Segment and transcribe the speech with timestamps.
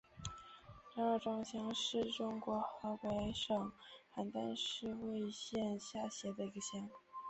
[0.95, 3.71] 张二庄乡是中国河北省
[4.15, 6.89] 邯郸市魏县下辖的一个乡。